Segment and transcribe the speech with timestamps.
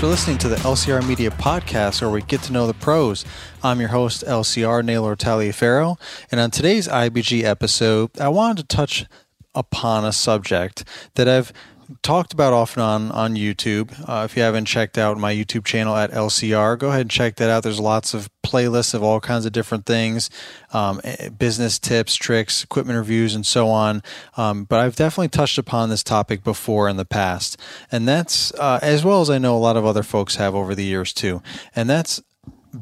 [0.00, 3.22] for listening to the LCR Media Podcast, where we get to know the pros.
[3.62, 6.00] I'm your host, LCR Naylor Taliaferro,
[6.30, 9.04] and on today's IBG episode, I wanted to touch
[9.54, 10.84] upon a subject
[11.16, 11.52] that I've
[12.02, 13.92] talked about often on on YouTube.
[14.08, 17.36] Uh, if you haven't checked out my YouTube channel at LCR, go ahead and check
[17.36, 17.62] that out.
[17.62, 20.30] There's lots of playlists of all kinds of different things,
[20.72, 24.02] um, eh, business tips, tricks, equipment reviews, and so on.
[24.36, 27.56] Um, but I've definitely touched upon this topic before in the past,
[27.90, 30.74] and that's uh, as well as I know a lot of other folks have over
[30.74, 31.42] the years too.
[31.74, 32.22] And that's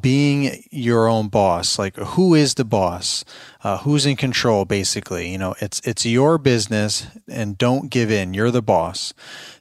[0.01, 3.25] being your own boss like who is the boss?
[3.63, 5.31] Uh, who's in control basically?
[5.31, 8.35] You know it's it's your business and don't give in.
[8.35, 9.13] You're the boss.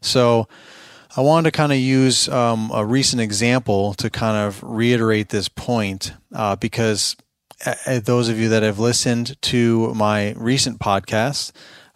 [0.01, 0.47] So
[1.15, 5.49] i wanted to kind of use um, a recent example to kind of reiterate this
[5.49, 7.15] point uh, because
[7.65, 11.51] uh, those of you that have listened to my recent podcast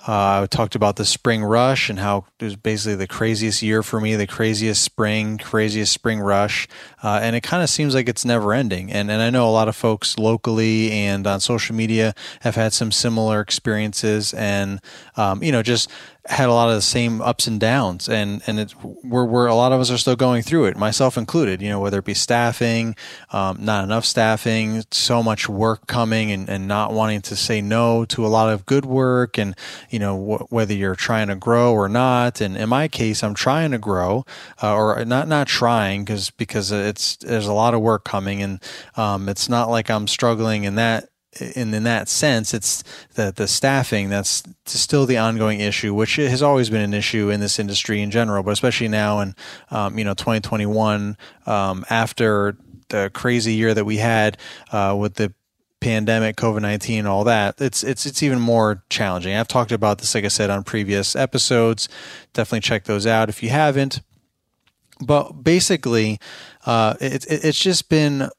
[0.07, 3.83] uh, I talked about the spring rush and how it was basically the craziest year
[3.83, 6.67] for me, the craziest spring, craziest spring rush.
[7.03, 8.91] Uh, and it kind of seems like it's never ending.
[8.91, 12.73] And, and I know a lot of folks locally and on social media have had
[12.73, 14.81] some similar experiences and,
[15.17, 15.89] um, you know, just
[16.27, 19.55] had a lot of the same ups and downs and and it's we're, we're a
[19.55, 22.13] lot of us are still going through it myself included you know whether it be
[22.13, 22.95] staffing
[23.31, 28.05] um, not enough staffing so much work coming and, and not wanting to say no
[28.05, 29.55] to a lot of good work and
[29.89, 32.39] you know wh- whether you're trying to grow or not.
[32.39, 34.25] And in my case i'm trying to grow
[34.61, 38.61] uh, or not not trying because because it's there's a lot of work coming and
[38.95, 43.47] um, it's not like i'm struggling in that in in that sense, it's the the
[43.47, 48.01] staffing that's still the ongoing issue, which has always been an issue in this industry
[48.01, 49.35] in general, but especially now in
[49.69, 52.57] um, you know 2021 um, after
[52.89, 54.37] the crazy year that we had
[54.71, 55.33] uh, with the
[55.79, 57.61] pandemic, COVID nineteen, all that.
[57.61, 59.33] It's it's it's even more challenging.
[59.33, 61.87] I've talked about this, like I said, on previous episodes.
[62.33, 64.01] Definitely check those out if you haven't.
[65.03, 66.19] But basically,
[66.65, 68.29] uh, it, it, it's just been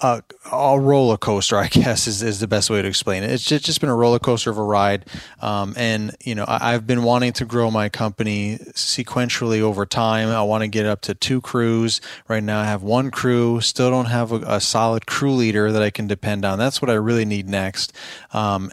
[0.00, 3.30] a, a, roller coaster, I guess is, is the best way to explain it.
[3.30, 5.06] It's just, just been a roller coaster of a ride.
[5.40, 10.28] Um, and, you know, I, have been wanting to grow my company sequentially over time.
[10.28, 12.00] I want to get up to two crews.
[12.28, 15.82] Right now I have one crew, still don't have a, a solid crew leader that
[15.82, 16.58] I can depend on.
[16.58, 17.92] That's what I really need next.
[18.32, 18.70] Um,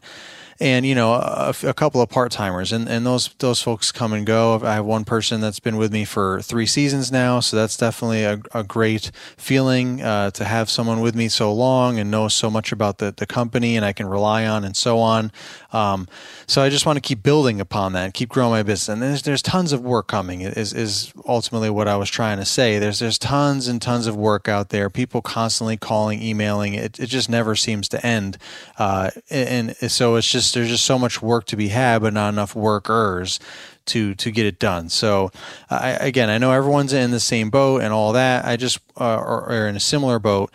[0.63, 4.13] and you know a, a couple of part timers, and and those those folks come
[4.13, 4.61] and go.
[4.63, 8.23] I have one person that's been with me for three seasons now, so that's definitely
[8.23, 12.49] a, a great feeling uh, to have someone with me so long and know so
[12.49, 15.33] much about the the company, and I can rely on and so on.
[15.73, 16.07] Um,
[16.47, 18.87] so I just want to keep building upon that, keep growing my business.
[18.87, 20.41] And there's there's tons of work coming.
[20.41, 22.79] Is is ultimately what I was trying to say.
[22.79, 24.89] There's there's tons and tons of work out there.
[24.89, 26.73] People constantly calling, emailing.
[26.73, 28.37] It it just never seems to end.
[28.77, 32.13] Uh, and, and so it's just there's just so much work to be had, but
[32.13, 33.39] not enough workers
[33.85, 34.89] to to get it done.
[34.89, 35.31] So
[35.69, 38.45] I, again, I know everyone's in the same boat and all that.
[38.45, 40.51] I just uh, are, are in a similar boat.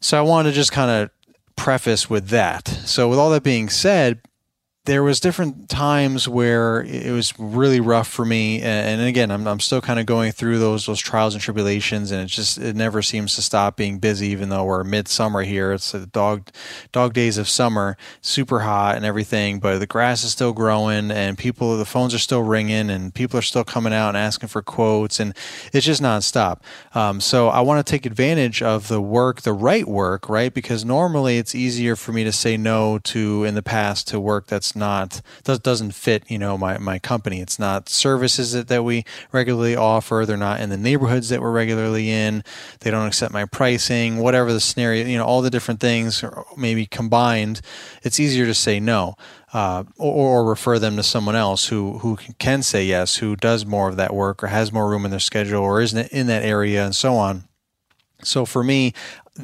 [0.00, 1.10] So I want to just kind of
[1.56, 2.68] preface with that.
[2.68, 4.20] So with all that being said,
[4.86, 9.60] there was different times where it was really rough for me and again I'm, I'm
[9.60, 13.02] still kind of going through those those trials and tribulations and it just it never
[13.02, 15.72] seems to stop being busy even though we're midsummer here.
[15.72, 16.48] It's the dog
[16.92, 21.36] dog days of summer super hot and everything but the grass is still growing and
[21.36, 24.62] people the phones are still ringing and people are still coming out and asking for
[24.62, 25.36] quotes and
[25.74, 26.60] it's just nonstop.
[26.94, 30.54] Um, so I want to take advantage of the work the right work right?
[30.54, 34.46] Because normally it's easier for me to say no to in the past to work
[34.46, 37.40] that's not doesn't fit you know my, my company.
[37.40, 40.24] It's not services that, that we regularly offer.
[40.26, 42.44] They're not in the neighborhoods that we're regularly in.
[42.80, 46.24] They don't accept my pricing whatever the scenario you know all the different things
[46.56, 47.60] maybe combined
[48.02, 49.16] it's easier to say no
[49.52, 53.66] uh, or, or, refer them to someone else who who can say yes who does
[53.66, 56.44] more of that work or has more room in their schedule or isn't in that
[56.44, 57.44] area and so on
[58.22, 58.92] so for me,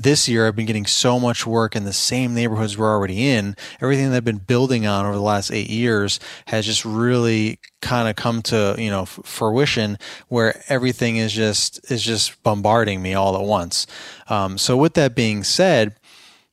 [0.02, 3.56] this year I've been getting so much work in the same neighborhoods we're already in.
[3.80, 8.08] Everything that I've been building on over the last eight years has just really kind
[8.08, 13.36] of come to you know fruition, where everything is just is just bombarding me all
[13.36, 13.86] at once.
[14.28, 15.94] Um, so with that being said,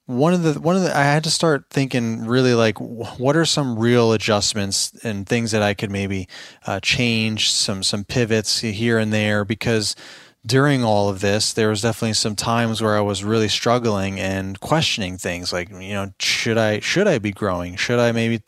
[0.06, 3.46] one of the one of the I had to start thinking really like what are
[3.46, 6.28] some real adjustments and things that I could maybe
[6.68, 9.96] uh, change some some pivots here and there because
[10.46, 14.60] during all of this, there was definitely some times where I was really struggling and
[14.60, 17.78] questioning things like, you know, should I should I be growing?
[17.78, 18.42] Should I maybe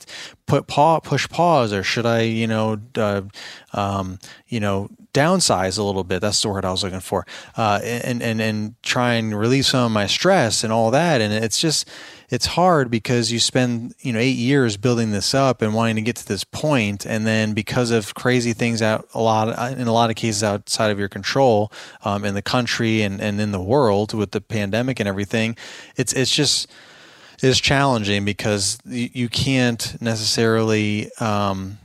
[0.45, 3.21] put paw push pause, or should I, you know, uh,
[3.73, 6.19] um, you know, downsize a little bit?
[6.19, 7.25] That's the word I was looking for,
[7.55, 11.21] uh, and and and try and relieve some of my stress and all that.
[11.21, 11.89] And it's just
[12.29, 16.01] it's hard because you spend you know eight years building this up and wanting to
[16.01, 19.93] get to this point, and then because of crazy things out a lot in a
[19.93, 21.71] lot of cases outside of your control
[22.03, 25.55] um, in the country and, and in the world with the pandemic and everything,
[25.95, 26.67] it's it's just
[27.41, 31.11] it's challenging because you, you can't necessarily.
[31.19, 31.79] Um,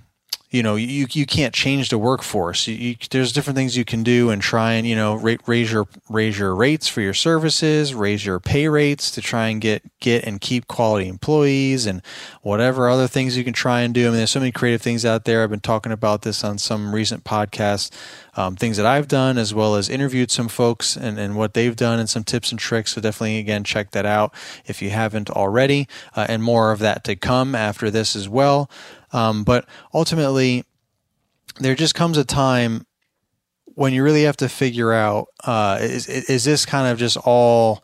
[0.50, 2.66] you know you you can't change the workforce.
[2.66, 5.14] You, you, there's different things you can do and try and you know
[5.46, 9.60] raise your raise your rates for your services, raise your pay rates to try and
[9.60, 12.02] get get and keep quality employees and
[12.42, 14.06] whatever other things you can try and do.
[14.06, 15.44] I mean, there's so many creative things out there.
[15.44, 17.90] I've been talking about this on some recent podcasts,
[18.34, 21.76] um, things that I've done as well as interviewed some folks and, and what they've
[21.76, 22.94] done and some tips and tricks.
[22.94, 24.34] So definitely again check that out
[24.66, 25.86] if you haven't already,
[26.16, 28.68] uh, and more of that to come after this as well.
[29.12, 30.64] Um, but ultimately,
[31.58, 32.86] there just comes a time
[33.74, 37.82] when you really have to figure out uh, is is this kind of just all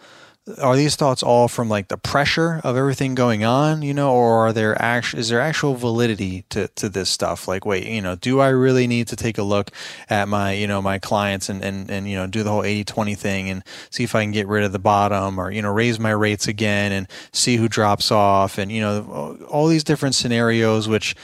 [0.63, 4.47] are these thoughts all from like the pressure of everything going on, you know, or
[4.47, 7.49] are there actual is there actual validity to, to this stuff?
[7.49, 9.73] Like, wait, you know, do I really need to take a look
[10.09, 12.85] at my, you know, my clients and, and, and, you know, do the whole 80
[12.85, 15.73] 20 thing and see if I can get rid of the bottom or, you know,
[15.73, 20.15] raise my rates again and see who drops off and, you know, all these different
[20.15, 21.17] scenarios, which,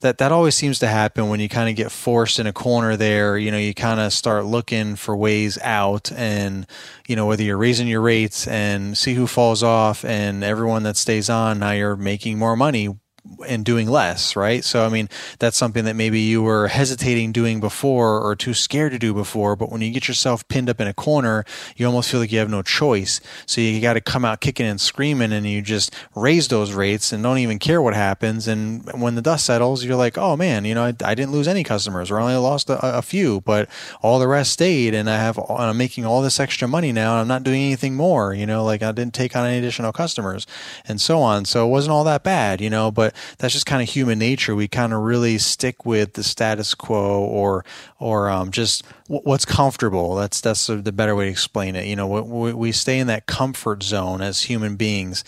[0.00, 2.96] that that always seems to happen when you kind of get forced in a corner
[2.96, 6.66] there you know you kind of start looking for ways out and
[7.06, 10.96] you know whether you're raising your rates and see who falls off and everyone that
[10.96, 12.88] stays on now you're making more money
[13.46, 14.64] and doing less, right?
[14.64, 15.08] So, I mean,
[15.38, 19.56] that's something that maybe you were hesitating doing before or too scared to do before.
[19.56, 21.44] But when you get yourself pinned up in a corner,
[21.76, 23.20] you almost feel like you have no choice.
[23.46, 27.12] So you got to come out kicking and screaming and you just raise those rates
[27.12, 28.48] and don't even care what happens.
[28.48, 31.48] And when the dust settles, you're like, oh man, you know, I, I didn't lose
[31.48, 33.68] any customers or I only lost a, a, few, but
[34.02, 34.94] all the rest stayed.
[34.94, 37.62] And I have, and I'm making all this extra money now and I'm not doing
[37.62, 40.46] anything more, you know, like I didn't take on any additional customers
[40.86, 41.44] and so on.
[41.44, 44.54] So it wasn't all that bad, you know, but that's just kind of human nature.
[44.54, 47.64] We kind of really stick with the status quo or
[47.98, 50.14] or um, just what's comfortable.
[50.14, 51.86] That's that's the better way to explain it.
[51.86, 55.24] You know, we, we stay in that comfort zone as human beings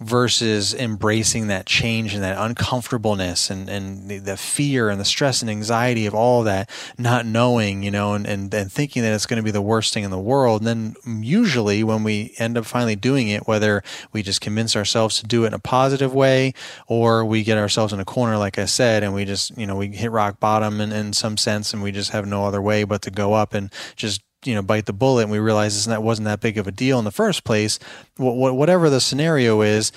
[0.00, 5.42] versus embracing that change and that uncomfortableness and, and the, the fear and the stress
[5.42, 9.26] and anxiety of all that, not knowing, you know, and, and, and thinking that it's
[9.26, 10.62] going to be the worst thing in the world.
[10.62, 15.20] And then usually when we end up finally doing it, whether we just convince ourselves
[15.20, 16.54] to do it in a positive way
[16.86, 19.76] or we get ourselves in a corner, like I said, and we just, you know,
[19.76, 22.84] we hit rock bottom in, in some sense and we just have no other way
[22.84, 26.02] but to go up and just you know bite the bullet and we realize that
[26.02, 27.78] wasn't that big of a deal in the first place
[28.16, 29.92] whatever the scenario is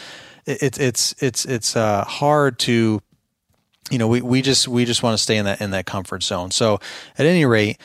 [0.46, 3.02] it's it's it's it's uh, hard to
[3.90, 6.24] you know we, we just we just want to stay in that in that comfort
[6.24, 6.52] zone.
[6.52, 6.80] So
[7.18, 7.78] at any rate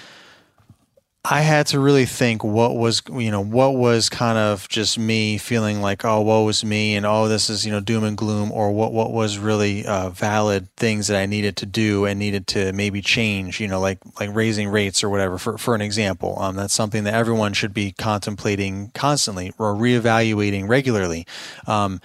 [1.24, 5.36] I had to really think what was, you know, what was kind of just me
[5.36, 8.52] feeling like, oh, woe was me, and oh, this is, you know, doom and gloom,
[8.52, 12.46] or what, what was really uh, valid things that I needed to do and needed
[12.48, 15.38] to maybe change, you know, like like raising rates or whatever.
[15.38, 20.68] For for an example, um, that's something that everyone should be contemplating constantly or reevaluating
[20.68, 21.26] regularly.
[21.66, 22.00] Um,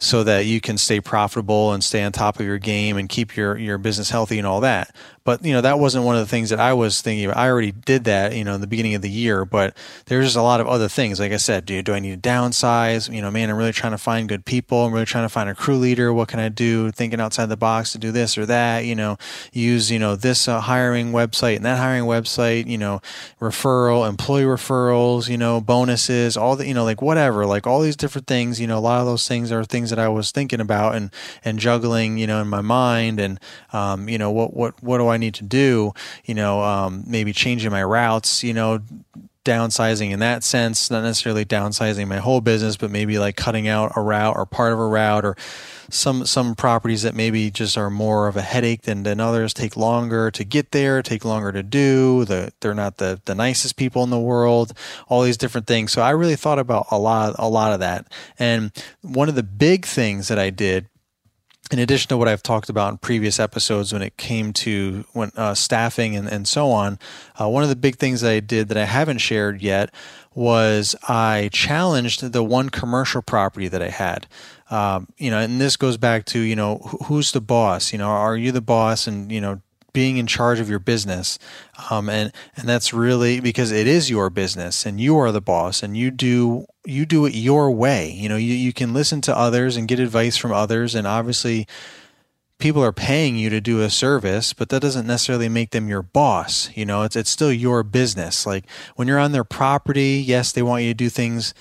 [0.00, 3.36] so that you can stay profitable and stay on top of your game and keep
[3.36, 4.94] your, your business healthy and all that.
[5.28, 7.26] But you know that wasn't one of the things that I was thinking.
[7.26, 7.36] About.
[7.36, 9.44] I already did that, you know, in the beginning of the year.
[9.44, 11.20] But there's just a lot of other things.
[11.20, 13.12] Like I said, do do I need to downsize?
[13.14, 14.86] You know, man, I'm really trying to find good people.
[14.86, 16.14] I'm really trying to find a crew leader.
[16.14, 16.90] What can I do?
[16.92, 18.86] Thinking outside the box to do this or that.
[18.86, 19.18] You know,
[19.52, 22.66] use you know this uh, hiring website and that hiring website.
[22.66, 23.02] You know,
[23.38, 25.28] referral, employee referrals.
[25.28, 26.38] You know, bonuses.
[26.38, 27.44] All the you know, like whatever.
[27.44, 28.62] Like all these different things.
[28.62, 31.10] You know, a lot of those things are things that I was thinking about and
[31.44, 32.16] and juggling.
[32.16, 33.20] You know, in my mind.
[33.20, 33.38] And
[33.74, 35.92] um, you know, what what what do I need to do,
[36.24, 38.80] you know, um, maybe changing my routes, you know,
[39.48, 43.92] downsizing in that sense, not necessarily downsizing my whole business, but maybe like cutting out
[43.96, 45.36] a route or part of a route or
[45.90, 49.74] some some properties that maybe just are more of a headache than, than others take
[49.74, 52.26] longer to get there, take longer to do.
[52.26, 54.74] The, they're not the, the nicest people in the world,
[55.08, 55.92] all these different things.
[55.92, 58.12] So I really thought about a lot a lot of that.
[58.38, 58.70] And
[59.00, 60.88] one of the big things that I did
[61.70, 65.30] in addition to what I've talked about in previous episodes when it came to when
[65.36, 66.98] uh, staffing and, and so on,
[67.40, 69.92] uh, one of the big things I did that I haven't shared yet
[70.34, 74.26] was I challenged the one commercial property that I had.
[74.70, 77.92] Um, you know, and this goes back to you know who's the boss.
[77.92, 79.06] You know, are you the boss?
[79.06, 79.60] And you know,
[79.98, 81.40] being in charge of your business
[81.90, 85.82] um, and and that's really because it is your business and you are the boss
[85.82, 88.08] and you do you do it your way.
[88.08, 91.66] You know you, you can listen to others and get advice from others and obviously
[92.60, 96.02] people are paying you to do a service but that doesn't necessarily make them your
[96.02, 96.70] boss.
[96.76, 98.46] You know it's it's still your business.
[98.46, 101.54] Like when you're on their property yes they want you to do things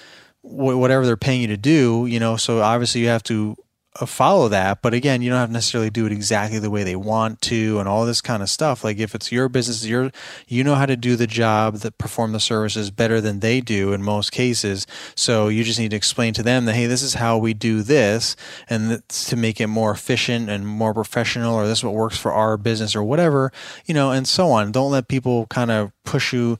[0.44, 3.58] whatever they're paying you to do, you know, so obviously you have to
[4.00, 4.82] Uh, follow that.
[4.82, 7.80] But again, you don't have to necessarily do it exactly the way they want to
[7.80, 8.84] and all this kind of stuff.
[8.84, 10.12] Like if it's your business, your
[10.48, 13.94] you know how to do the job that perform the services better than they do
[13.94, 14.86] in most cases.
[15.16, 17.82] So you just need to explain to them that hey, this is how we do
[17.82, 18.36] this,
[18.70, 22.32] and to make it more efficient and more professional, or this is what works for
[22.32, 23.52] our business or whatever,
[23.86, 24.72] you know, and so on.
[24.72, 26.58] Don't let people kind of push you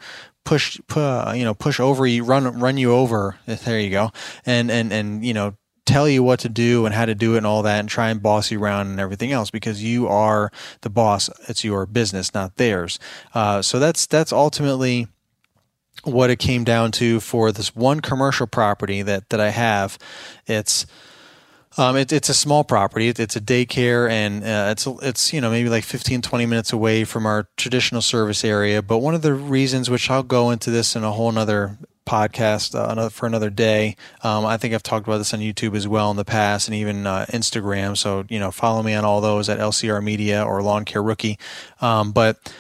[0.48, 3.38] push, you know, push over you, run, run you over.
[3.46, 4.12] There you go.
[4.46, 7.38] And, and, and, you know, tell you what to do and how to do it
[7.38, 10.52] and all that and try and boss you around and everything else because you are
[10.82, 11.30] the boss.
[11.48, 13.00] It's your business, not theirs.
[13.34, 15.08] Uh, so that's, that's ultimately,
[16.04, 19.98] what it came down to for this one commercial property that that I have.
[20.46, 20.86] It's
[21.78, 23.08] um, it, it's a small property.
[23.08, 26.74] It, it's a daycare, and uh, it's it's you know maybe like 15, 20 minutes
[26.74, 28.82] away from our traditional service area.
[28.82, 31.78] But one of the reasons, which I'll go into this in a whole nother
[32.08, 33.96] podcast uh, for another day.
[34.24, 36.76] Um, I think I've talked about this on YouTube as well in the past, and
[36.76, 37.96] even uh, Instagram.
[37.96, 41.38] So you know, follow me on all those at LCR Media or Lawn Care Rookie.
[41.82, 42.52] Um, but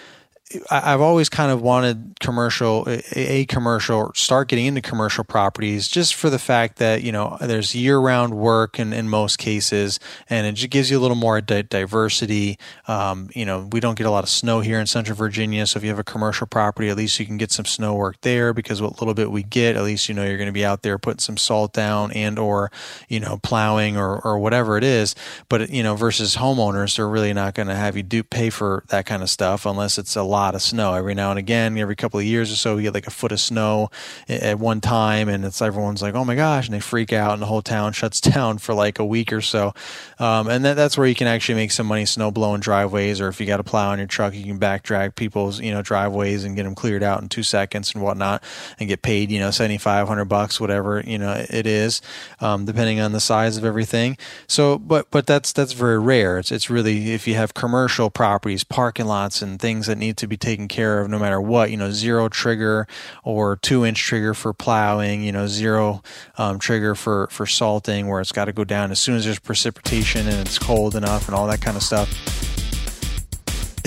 [0.72, 6.30] I've always kind of wanted commercial, a commercial, start getting into commercial properties just for
[6.30, 10.00] the fact that, you know, there's year round work in, in most cases,
[10.30, 12.58] and it just gives you a little more di- diversity.
[12.88, 15.68] Um, you know, we don't get a lot of snow here in Central Virginia.
[15.68, 18.22] So if you have a commercial property, at least you can get some snow work
[18.22, 20.66] there because what little bit we get, at least you know you're going to be
[20.66, 22.72] out there putting some salt down and or,
[23.10, 25.14] you know, plowing or, or whatever it is.
[25.50, 28.86] But, you know, versus homeowners, they're really not going to have you do pay for
[28.88, 31.78] that kind of stuff unless it's a lot lot of snow every now and again.
[31.78, 33.90] Every couple of years or so, we get like a foot of snow
[34.30, 37.42] at one time, and it's everyone's like, "Oh my gosh!" and they freak out, and
[37.42, 39.74] the whole town shuts down for like a week or so.
[40.20, 43.28] Um, and that, that's where you can actually make some money snow blowing driveways, or
[43.28, 45.82] if you got a plow on your truck, you can back drag people's you know
[45.82, 48.44] driveways and get them cleared out in two seconds and whatnot,
[48.80, 52.02] and get paid you know seventy five hundred bucks, whatever you know it is,
[52.40, 54.18] um, depending on the size of everything.
[54.48, 56.38] So, but but that's that's very rare.
[56.38, 60.27] It's it's really if you have commercial properties, parking lots, and things that need to
[60.28, 61.72] be taken care of no matter what.
[61.72, 62.88] You know, zero trigger
[63.24, 65.24] or two inch trigger for plowing.
[65.24, 66.02] You know, zero
[66.38, 69.40] um, trigger for for salting, where it's got to go down as soon as there's
[69.40, 72.37] precipitation and it's cold enough and all that kind of stuff.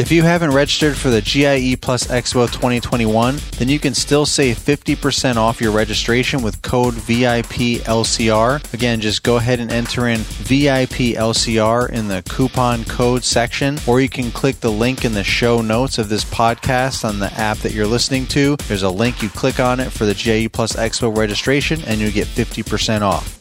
[0.01, 4.57] If you haven't registered for the GIE Plus Expo 2021, then you can still save
[4.57, 8.73] 50% off your registration with code VIPLCR.
[8.73, 14.09] Again, just go ahead and enter in VIPLCR in the coupon code section, or you
[14.09, 17.75] can click the link in the show notes of this podcast on the app that
[17.75, 18.57] you're listening to.
[18.69, 22.11] There's a link, you click on it for the GIE Plus Expo registration, and you
[22.11, 23.40] get 50% off.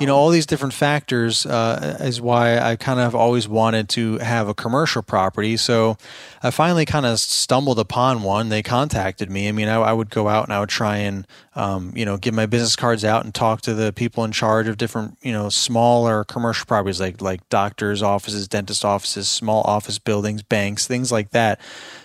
[0.00, 4.18] You know, all these different factors uh, is why I kind of always wanted to
[4.18, 5.56] have a commercial property.
[5.56, 5.96] So
[6.42, 8.48] I finally kind of stumbled upon one.
[8.48, 9.48] They contacted me.
[9.48, 12.16] I mean, I, I would go out and I would try and, um, you know,
[12.16, 15.32] give my business cards out and talk to the people in charge of different, you
[15.32, 21.10] know, smaller commercial properties like like doctors' offices, dentist offices, small office buildings, banks, things
[21.10, 21.60] like that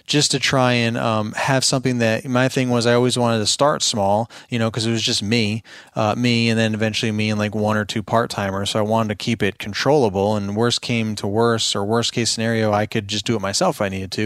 [0.05, 3.45] just to try and um, have something that my thing was I always wanted to
[3.45, 5.63] start small, you know, because it was just me,
[5.95, 8.71] uh, me, and then eventually me and like one or two part timers.
[8.71, 10.35] So I wanted to keep it controllable.
[10.35, 13.77] And worst came to worst, or worst case scenario, I could just do it myself
[13.77, 14.22] if I needed to.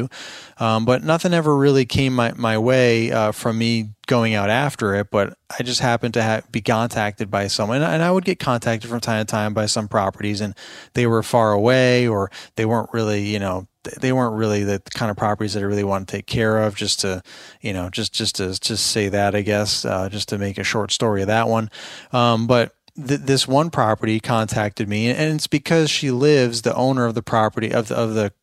[0.59, 4.95] Um, but nothing ever really came my, my way uh, from me going out after
[4.95, 5.11] it.
[5.11, 8.89] But I just happened to have, be contacted by someone, and I would get contacted
[8.89, 10.55] from time to time by some properties, and
[10.93, 13.67] they were far away or they weren't really, you know,
[14.01, 16.75] they weren't really the kind of properties that I really want to take care of.
[16.75, 17.21] Just to,
[17.61, 20.63] you know, just just to just say that, I guess, uh, just to make a
[20.63, 21.69] short story of that one.
[22.11, 27.05] Um, but th- this one property contacted me, and it's because she lives, the owner
[27.05, 28.33] of the property of the, of the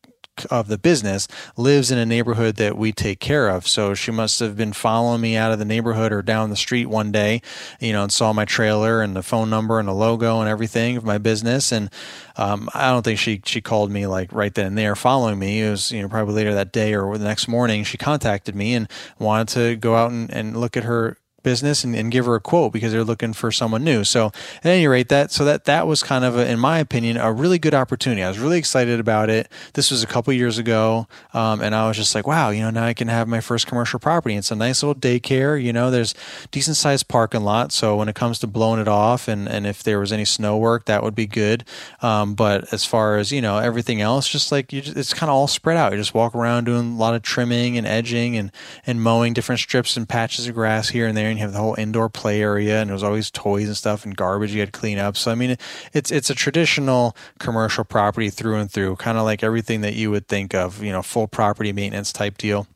[0.49, 1.27] of the business
[1.57, 3.67] lives in a neighborhood that we take care of.
[3.67, 6.87] So she must have been following me out of the neighborhood or down the street
[6.87, 7.41] one day,
[7.79, 10.97] you know, and saw my trailer and the phone number and the logo and everything
[10.97, 11.71] of my business.
[11.71, 11.89] And
[12.35, 15.61] um, I don't think she she called me like right then and there following me.
[15.61, 18.73] It was you know probably later that day or the next morning she contacted me
[18.73, 18.89] and
[19.19, 22.41] wanted to go out and, and look at her business and, and, give her a
[22.41, 24.03] quote because they're looking for someone new.
[24.03, 27.17] So at any rate, that so that that was kind of, a, in my opinion,
[27.17, 28.23] a really good opportunity.
[28.23, 29.47] I was really excited about it.
[29.73, 32.71] This was a couple years ago, um, and I was just like, wow, you know,
[32.71, 34.35] now I can have my first commercial property.
[34.35, 35.61] It's a nice little daycare.
[35.61, 36.15] You know, there's
[36.49, 37.71] decent sized parking lot.
[37.71, 40.57] So when it comes to blowing it off, and and if there was any snow
[40.57, 41.63] work, that would be good.
[42.01, 45.29] Um, but as far as you know, everything else, just like you, just, it's kind
[45.29, 45.91] of all spread out.
[45.91, 48.51] You just walk around doing a lot of trimming and edging and
[48.87, 51.59] and mowing different strips and patches of grass here and there and you have the
[51.59, 54.71] whole indoor play area, and there was always toys and stuff and garbage you had
[54.71, 55.17] to clean up.
[55.17, 55.57] So I mean,
[55.93, 60.11] it's it's a traditional commercial property through and through, kind of like everything that you
[60.11, 62.67] would think of, you know, full property maintenance type deal.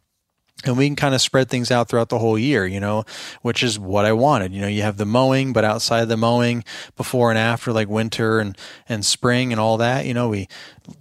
[0.66, 3.06] And we can kind of spread things out throughout the whole year, you know,
[3.42, 4.54] which is what I wanted.
[4.54, 6.64] You know, you have the mowing, but outside of the mowing,
[6.98, 10.48] before and after, like winter and and spring and all that, you know, we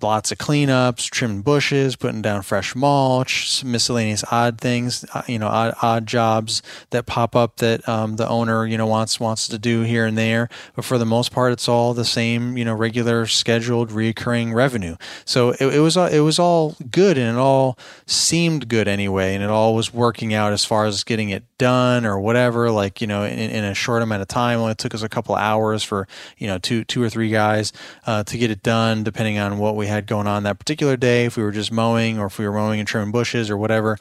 [0.03, 5.49] lots of cleanups, trimming bushes, putting down fresh mulch, miscellaneous odd things, uh, you know,
[5.49, 9.59] odd, odd jobs that pop up that um, the owner, you know, wants wants to
[9.59, 10.49] do here and there.
[10.75, 14.97] But for the most part, it's all the same, you know, regular, scheduled, recurring revenue.
[15.25, 19.48] So it, it was it was all good, and it all seemed good anyway, and
[19.49, 22.71] it all was working out as far as getting it done or whatever.
[22.71, 25.35] Like you know, in, in a short amount of time, only took us a couple
[25.35, 27.73] hours for you know two two or three guys
[28.07, 31.25] uh, to get it done, depending on what we had going on that particular day,
[31.25, 33.99] if we were just mowing or if we were mowing and trimming bushes or whatever.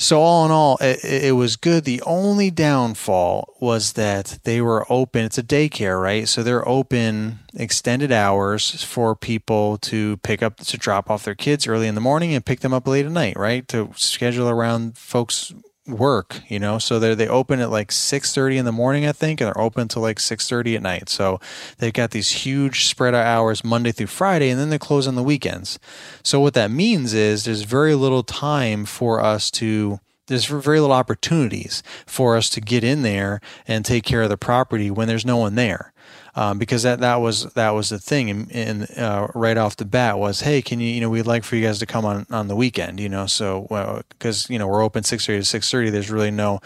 [0.00, 1.84] So all in all, it, it, was good.
[1.84, 5.26] The only downfall was that they were open.
[5.26, 6.26] It's a daycare, right?
[6.26, 11.66] So they're open extended hours for people to pick up to drop off their kids
[11.66, 13.68] early in the morning and pick them up late at night, right?
[13.68, 15.52] To schedule around folks
[15.92, 16.78] work you know?
[16.78, 19.88] So they they open at like 6:30 in the morning I think and they're open
[19.88, 21.08] till like 6:30 at night.
[21.08, 21.40] So
[21.78, 25.14] they've got these huge spread of hours Monday through Friday and then they close on
[25.14, 25.78] the weekends.
[26.22, 30.94] So what that means is there's very little time for us to there's very little
[30.94, 35.26] opportunities for us to get in there and take care of the property when there's
[35.26, 35.92] no one there
[36.34, 39.84] um, because that that was that was the thing and, and uh, right off the
[39.84, 42.26] bat was hey can you you know we'd like for you guys to come on
[42.30, 43.26] on the weekend you know?
[43.26, 46.60] So because well, you know we're open 6:30 to 6:30 there's really no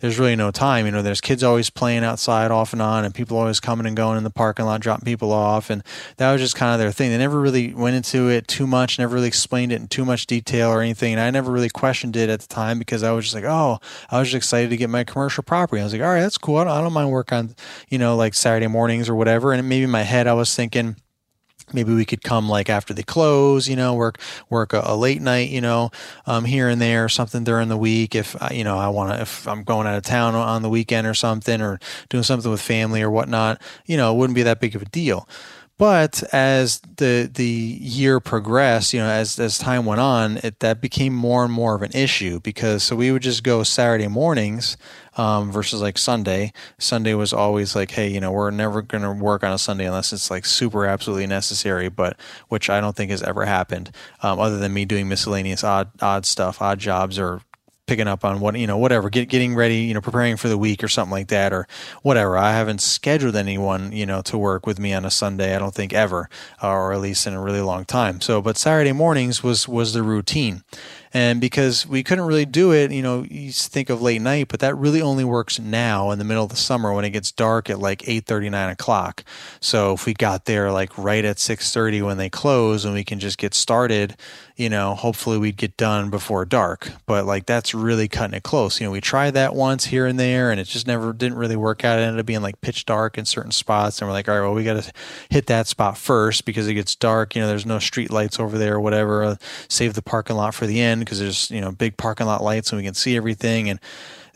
[0.00, 0.86] there's really no time.
[0.86, 3.96] You know, there's kids always playing outside off and on, and people always coming and
[3.96, 5.82] going in the parking lot, dropping people off, and
[6.18, 7.10] that was just kind of their thing.
[7.10, 10.26] They never really went into it too much, never really explained it in too much
[10.26, 13.24] detail or anything, and I never really questioned it at the time because I was
[13.24, 13.78] just like, oh,
[14.10, 15.80] I was just excited to get my commercial property.
[15.80, 16.56] I was like, all right, that's cool.
[16.56, 17.54] I don't, I don't mind work on,
[17.88, 19.52] you know, like Saturday mornings or whatever.
[19.52, 20.96] And maybe in my head, I was thinking
[21.76, 24.18] maybe we could come like after they close you know work
[24.50, 25.90] work a, a late night you know
[26.26, 28.14] um, here and there something during the week.
[28.16, 31.06] If you know i want to if i'm going out of town on the weekend
[31.06, 34.60] or something or doing something with family or whatnot you know it wouldn't be that
[34.60, 35.28] big of a deal
[35.78, 40.80] but as the the year progressed, you know, as as time went on, it that
[40.80, 44.78] became more and more of an issue because so we would just go Saturday mornings
[45.18, 46.52] um, versus like Sunday.
[46.78, 49.84] Sunday was always like, hey, you know, we're never going to work on a Sunday
[49.84, 53.90] unless it's like super absolutely necessary, but which I don't think has ever happened,
[54.22, 57.42] um, other than me doing miscellaneous odd odd stuff, odd jobs, or
[57.86, 60.58] picking up on what you know whatever get, getting ready you know preparing for the
[60.58, 61.66] week or something like that or
[62.02, 62.36] whatever.
[62.36, 65.74] I haven't scheduled anyone you know to work with me on a sunday i don't
[65.74, 66.28] think ever
[66.62, 68.20] uh, or at least in a really long time.
[68.20, 70.62] So but saturday mornings was was the routine.
[71.16, 74.60] And because we couldn't really do it, you know, you think of late night, but
[74.60, 77.70] that really only works now in the middle of the summer when it gets dark
[77.70, 79.24] at like 8 39 o'clock.
[79.58, 83.02] So if we got there like right at 6 30 when they close and we
[83.02, 84.16] can just get started,
[84.56, 86.90] you know, hopefully we'd get done before dark.
[87.04, 88.80] But like that's really cutting it close.
[88.80, 91.56] You know, we tried that once here and there and it just never didn't really
[91.56, 91.98] work out.
[91.98, 94.00] It ended up being like pitch dark in certain spots.
[94.00, 94.92] And we're like, all right, well, we got to
[95.28, 97.36] hit that spot first because it gets dark.
[97.36, 99.36] You know, there's no street lights over there or whatever.
[99.68, 102.72] Save the parking lot for the end because there's you know big parking lot lights
[102.72, 103.78] and we can see everything and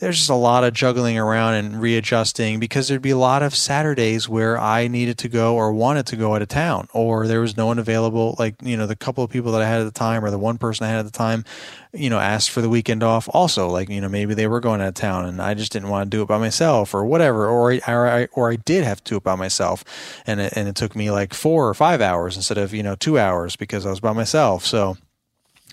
[0.01, 3.53] there's just a lot of juggling around and readjusting because there'd be a lot of
[3.53, 7.39] Saturdays where I needed to go or wanted to go out of town or there
[7.39, 8.35] was no one available.
[8.39, 10.39] Like, you know, the couple of people that I had at the time or the
[10.39, 11.45] one person I had at the time,
[11.93, 13.69] you know, asked for the weekend off also.
[13.69, 16.09] Like, you know, maybe they were going out of town and I just didn't want
[16.09, 17.47] to do it by myself or whatever.
[17.47, 19.83] Or, or I, or I did have to do it by myself.
[20.25, 22.95] And it, and it took me like four or five hours instead of, you know,
[22.95, 24.65] two hours because I was by myself.
[24.65, 24.97] So,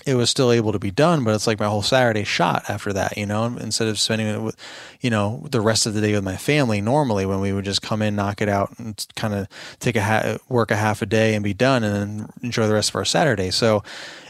[0.09, 2.95] it was still able to be done, but it's like my whole Saturday shot after
[2.95, 4.57] that, you know, instead of spending it with,
[5.03, 7.83] you know, the rest of the day with my family normally when we would just
[7.83, 9.47] come in, knock it out and kind of
[9.81, 12.73] take a ha- work a half a day and be done and then enjoy the
[12.73, 13.51] rest of our Saturday.
[13.51, 13.83] So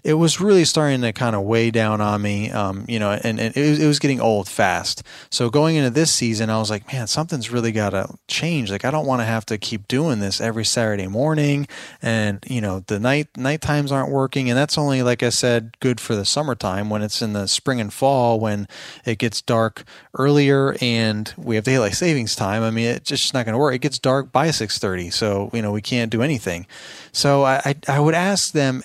[0.04, 3.40] it was really starting to kind of weigh down on me, um, you know, and,
[3.40, 5.02] and it, was, it was getting old fast.
[5.30, 8.70] So going into this season, I was like, man, something's really got to change.
[8.70, 11.66] Like, I don't want to have to keep doing this every Saturday morning.
[12.02, 14.48] And, you know, the night, night times aren't working.
[14.48, 17.80] And that's only, like I said, good for the summertime when it's in the spring
[17.80, 18.68] and fall when
[19.04, 19.84] it gets dark
[20.16, 22.62] earlier and we have daylight savings time.
[22.62, 23.74] I mean, it's just not going to work.
[23.74, 25.10] It gets dark by 630.
[25.10, 26.66] So, you know, we can't do anything.
[27.12, 28.82] So I, I, I would ask them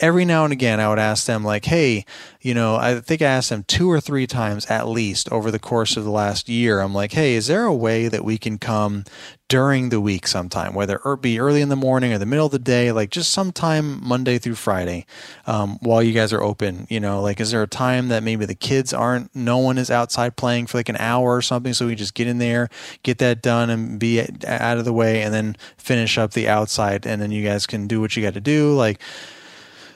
[0.00, 2.04] every now and again, I would ask them, like, hey,
[2.40, 5.58] you know, I think I asked them two or three times at least over the
[5.58, 6.80] course of the last year.
[6.80, 9.04] I'm like, hey, is there a way that we can come
[9.48, 12.52] during the week sometime, whether it be early in the morning or the middle of
[12.52, 15.06] the day, like just sometime Monday through Friday
[15.46, 16.86] um, while you guys are open?
[16.88, 19.90] You know, like, is there a time that maybe the kids aren't, no one is
[19.90, 21.72] outside playing for like an hour or something?
[21.72, 22.68] So we just get in there,
[23.02, 27.06] get that done and be out of the way and then finish up the outside
[27.06, 28.74] and then you guys can do what you got to do.
[28.74, 29.00] Like,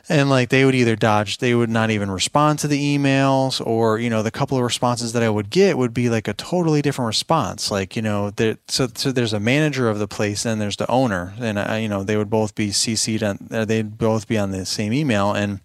[0.08, 3.98] and like they would either dodge they would not even respond to the emails or
[3.98, 6.82] you know the couple of responses that i would get would be like a totally
[6.82, 7.70] different response.
[7.70, 10.90] Like you know there, so, so there's a manager of the place and there's the
[10.90, 11.34] owner.
[11.38, 14.50] And uh, you know they would both be cc'd on uh, they'd both be on
[14.50, 15.32] the same email.
[15.32, 15.60] And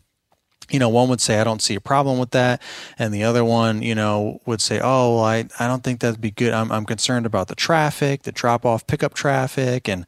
[0.70, 2.62] you know, one would say, I don't see a problem with that.
[3.00, 6.20] And the other one, you know, would say, oh, well, I, I don't think that'd
[6.20, 6.54] be good.
[6.54, 9.88] I'm, I'm concerned about the traffic, the drop off pickup traffic.
[9.88, 10.06] And,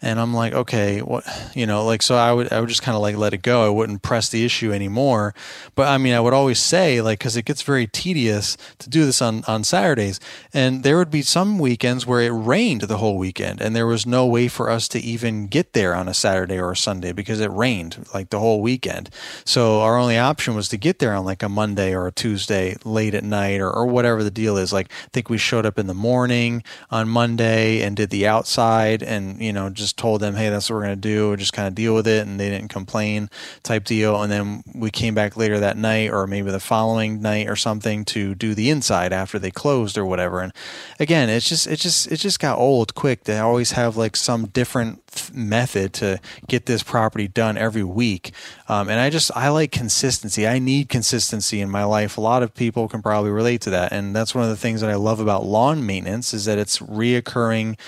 [0.00, 2.96] and I'm like, okay, what, you know, like, so I would, I would just kind
[2.96, 3.66] of like let it go.
[3.66, 5.34] I wouldn't press the issue anymore.
[5.74, 9.04] But I mean, I would always say, like, cause it gets very tedious to do
[9.04, 10.20] this on, on Saturdays.
[10.54, 14.06] And there would be some weekends where it rained the whole weekend and there was
[14.06, 17.40] no way for us to even get there on a Saturday or a Sunday because
[17.40, 19.10] it rained like the whole weekend.
[19.44, 22.76] So our only option was to get there on like a Monday or a Tuesday
[22.84, 24.72] late at night or, or whatever the deal is.
[24.72, 29.02] Like, I think we showed up in the morning on Monday and did the outside
[29.02, 31.68] and, you know, just told them, hey, that's what we're going to do, just kind
[31.68, 33.30] of deal with it, and they didn't complain,
[33.62, 34.22] type deal.
[34.22, 38.04] And then we came back later that night, or maybe the following night or something,
[38.06, 40.40] to do the inside after they closed or whatever.
[40.40, 40.52] And
[40.98, 43.24] again, it's just it just it just got old quick.
[43.24, 48.32] They always have like some different method to get this property done every week.
[48.68, 50.46] Um, and I just I like consistency.
[50.46, 52.18] I need consistency in my life.
[52.18, 54.82] A lot of people can probably relate to that, and that's one of the things
[54.82, 57.78] that I love about lawn maintenance is that it's reoccurring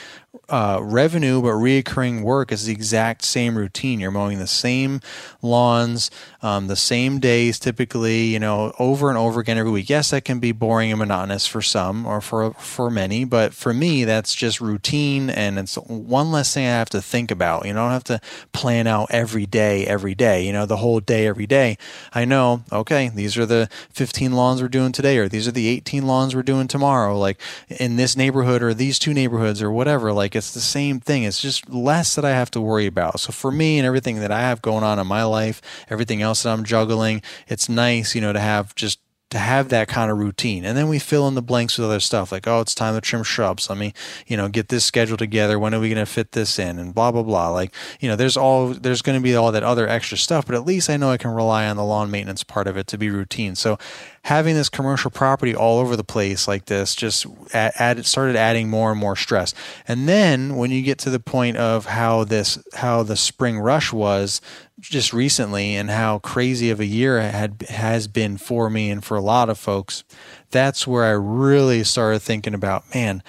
[0.49, 3.99] uh, revenue, but reoccurring work is the exact same routine.
[3.99, 5.01] You're mowing the same
[5.43, 6.11] lawns,
[6.43, 9.91] um, the same days, typically, you know, over and over again every week.
[9.91, 13.75] Yes, that can be boring and monotonous for some or for for many, but for
[13.75, 17.67] me, that's just routine, and it's one less thing I have to think about.
[17.67, 18.21] You know, I don't have to
[18.53, 20.47] plan out every day, every day.
[20.47, 21.77] You know, the whole day, every day.
[22.13, 25.69] I know, okay, these are the 15 lawns we're doing today, or these are the
[25.69, 27.19] 18 lawns we're doing tomorrow.
[27.19, 30.13] Like in this neighborhood or these two neighborhoods or whatever.
[30.21, 31.23] Like it's the same thing.
[31.23, 33.21] It's just less that I have to worry about.
[33.21, 36.43] So for me and everything that I have going on in my life, everything else
[36.43, 40.19] that I'm juggling, it's nice, you know, to have just to have that kind of
[40.19, 40.65] routine.
[40.65, 43.01] And then we fill in the blanks with other stuff like, oh, it's time to
[43.01, 43.71] trim shrubs.
[43.71, 43.95] Let me,
[44.27, 45.59] you know, get this schedule together.
[45.59, 46.79] When are we going to fit this in?
[46.79, 47.49] And blah, blah, blah.
[47.51, 50.57] Like, you know, there's all, there's going to be all that other extra stuff, but
[50.57, 52.99] at least I know I can rely on the lawn maintenance part of it to
[52.99, 53.55] be routine.
[53.55, 53.79] So
[54.25, 58.91] having this commercial property all over the place like this just added, started adding more
[58.91, 59.55] and more stress.
[59.89, 63.93] And then when you get to the point of how this, how the spring rush
[63.93, 64.41] was,
[64.79, 69.05] just recently and how crazy of a year it had has been for me and
[69.05, 70.05] for a lot of folks,
[70.51, 73.23] that's where I really started thinking about, man,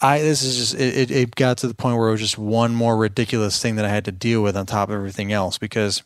[0.00, 2.74] I this is just it, it got to the point where it was just one
[2.74, 6.02] more ridiculous thing that I had to deal with on top of everything else because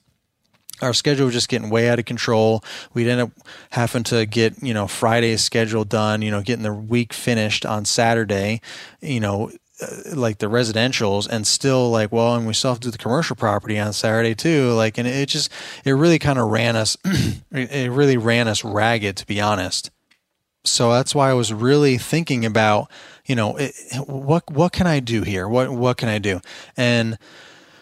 [0.83, 2.63] our schedule was just getting way out of control.
[2.93, 3.31] We'd end up
[3.71, 7.85] having to get, you know, Friday's schedule done, you know, getting the week finished on
[7.85, 8.61] Saturday,
[9.01, 12.89] you know, uh, like the residentials and still like well and we still have to
[12.89, 14.71] do the commercial property on saturday too.
[14.73, 15.51] Like and it just
[15.85, 16.97] it really kind of ran us
[17.51, 19.91] it really ran us ragged to be honest.
[20.65, 22.91] So that's why i was really thinking about
[23.27, 23.75] you know it,
[24.07, 25.47] what what can i do here?
[25.47, 26.41] What what can i do?
[26.79, 27.19] And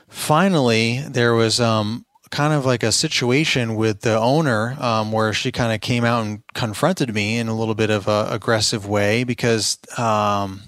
[0.08, 5.52] finally there was um kind of like a situation with the owner um, where she
[5.52, 9.22] kind of came out and confronted me in a little bit of a aggressive way
[9.22, 10.60] because um,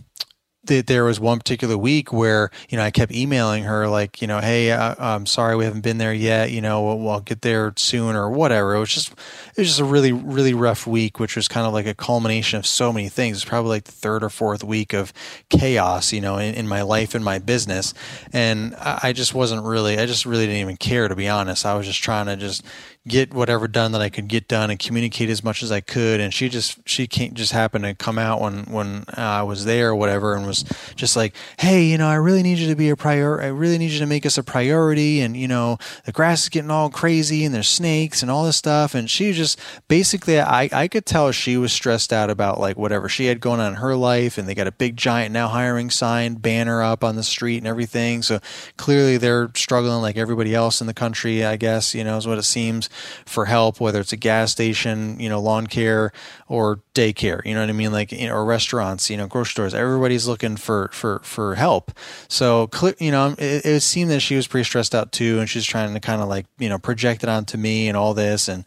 [0.66, 4.28] that there was one particular week where you know I kept emailing her like you
[4.28, 7.42] know hey I, am sorry we haven't been there yet you know we'll, we'll, get
[7.42, 8.74] there soon or whatever.
[8.74, 11.72] It was just it was just a really really rough week which was kind of
[11.72, 13.38] like a culmination of so many things.
[13.38, 15.12] It's probably like the third or fourth week of
[15.48, 17.94] chaos you know in, in my life and my business.
[18.32, 21.66] And I, I just wasn't really I just really didn't even care to be honest.
[21.66, 22.64] I was just trying to just
[23.06, 26.20] get whatever done that I could get done and communicate as much as I could.
[26.20, 29.90] And she just she can't just happened to come out when when I was there
[29.90, 30.64] or whatever, and was
[30.96, 33.40] just like, hey, you know, I really need you to be a prior.
[33.40, 35.20] I really need you to make us a priority.
[35.20, 38.56] And you know, the grass is getting all crazy, and there's snakes and all this
[38.56, 38.94] stuff.
[38.94, 43.08] And she just basically, I I could tell she was stressed out about like whatever
[43.08, 45.90] she had going on in her life, and they got a big giant now hiring
[45.90, 48.22] sign banner up on the street and everything.
[48.22, 48.40] So
[48.76, 51.44] clearly they're struggling like everybody else in the country.
[51.44, 52.88] I guess you know is what it seems
[53.24, 56.12] for help, whether it's a gas station, you know, lawn care
[56.48, 57.92] or daycare, you know what I mean?
[57.92, 61.92] Like, you know, or restaurants, you know, grocery stores, everybody's looking for, for, for help.
[62.28, 65.38] So, you know, it, it seemed that she was pretty stressed out too.
[65.38, 68.14] And she's trying to kind of like, you know, project it onto me and all
[68.14, 68.48] this.
[68.48, 68.64] And,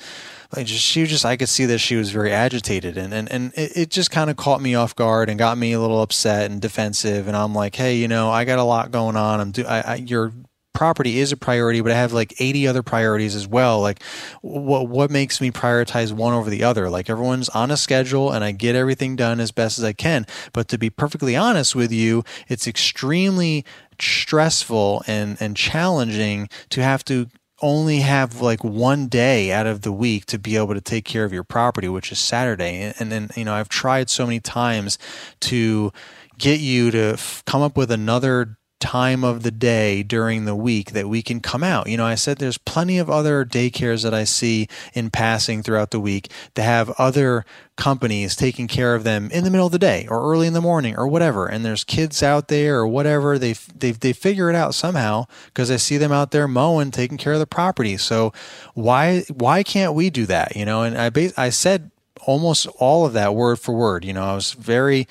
[0.56, 3.54] like just, she just I could see that she was very agitated and and, and
[3.56, 6.50] it, it just kind of caught me off guard and got me a little upset
[6.50, 9.52] and defensive and I'm like hey you know I got a lot going on I'm
[9.52, 10.34] do I, I you're
[10.80, 13.82] property is a priority, but I have like 80 other priorities as well.
[13.82, 14.02] Like
[14.42, 16.90] what what makes me prioritize one over the other?
[16.90, 20.26] Like everyone's on a schedule and I get everything done as best as I can.
[20.54, 23.66] But to be perfectly honest with you, it's extremely
[24.00, 27.28] stressful and and challenging to have to
[27.62, 31.26] only have like one day out of the week to be able to take care
[31.26, 32.94] of your property, which is Saturday.
[32.98, 34.98] And then, you know, I've tried so many times
[35.42, 35.92] to
[36.38, 40.92] get you to f- come up with another time of the day during the week
[40.92, 41.88] that we can come out.
[41.88, 45.92] You know, I said there's plenty of other daycares that I see in passing throughout
[45.92, 49.80] the week that have other companies taking care of them in the middle of the
[49.80, 51.46] day or early in the morning or whatever.
[51.46, 53.38] And there's kids out there or whatever.
[53.38, 57.18] They they they figure it out somehow because I see them out there mowing, taking
[57.18, 57.98] care of the property.
[57.98, 58.34] So
[58.74, 60.56] why why can't we do that?
[60.56, 61.92] You know, and I I said
[62.26, 64.06] almost all of that word for word.
[64.06, 65.08] You know, I was very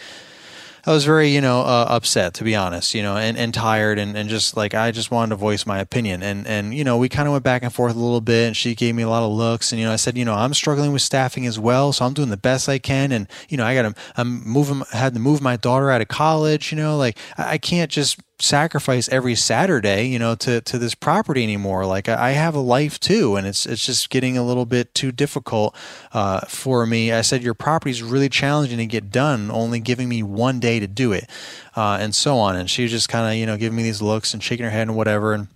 [0.89, 3.99] I was very, you know, uh, upset to be honest, you know, and, and tired
[3.99, 6.23] and, and just like I just wanted to voice my opinion.
[6.23, 8.57] And and you know, we kind of went back and forth a little bit and
[8.57, 10.55] she gave me a lot of looks and you know, I said, you know, I'm
[10.55, 13.67] struggling with staffing as well, so I'm doing the best I can and you know,
[13.67, 16.97] I got to I'm moving had to move my daughter out of college, you know,
[16.97, 21.85] like I, I can't just sacrifice every Saturday, you know, to, to this property anymore.
[21.87, 25.11] Like I, have a life too, and it's it's just getting a little bit too
[25.11, 25.75] difficult
[26.13, 27.13] uh, for me.
[27.13, 30.79] I said your property is really challenging to get done, only giving me one day
[30.79, 31.29] to do it,
[31.77, 32.57] uh, and so on.
[32.57, 34.71] And she was just kind of you know giving me these looks and shaking her
[34.71, 35.49] head and whatever, and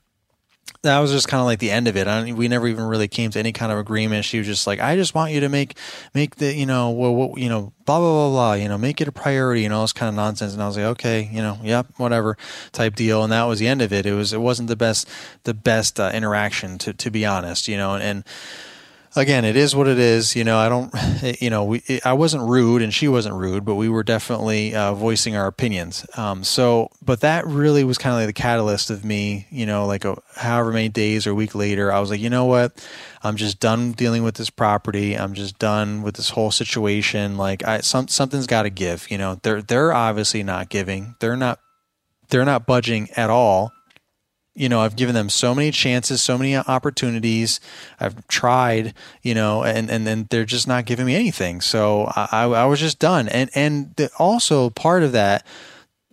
[0.83, 2.09] that was just kind of like the end of it.
[2.09, 4.25] I, we never even really came to any kind of agreement.
[4.25, 5.77] She was just like, I just want you to make,
[6.13, 9.01] make the, you know, well, what, you know, blah, blah, blah, blah, you know, make
[9.01, 10.55] it a priority and all this kind of nonsense.
[10.55, 12.37] And I was like, okay, you know, yep, whatever
[12.73, 13.23] type deal.
[13.23, 14.07] And that was the end of it.
[14.07, 15.09] It was, it wasn't the best,
[15.45, 18.25] the best uh, interaction to, to be honest, you know, and, and
[19.15, 20.35] again, it is what it is.
[20.37, 20.93] You know, I don't,
[21.41, 24.95] you know, we, I wasn't rude and she wasn't rude, but we were definitely uh,
[24.95, 26.07] voicing our opinions.
[26.17, 29.87] Um, so, but that really was kind of like the catalyst of me, you know,
[29.87, 32.87] like a, however many days or week later, I was like, you know what?
[33.23, 35.17] I'm just done dealing with this property.
[35.17, 37.37] I'm just done with this whole situation.
[37.37, 41.15] Like I, some, something's got to give, you know, they're, they're obviously not giving.
[41.21, 41.61] They're not,
[42.29, 43.73] they're not budging at all
[44.55, 47.61] you know i've given them so many chances so many opportunities.
[48.01, 51.61] I've tried you know and and then they're just not giving me anything.
[51.61, 53.29] So i i was just done.
[53.29, 55.47] And and the, also part of that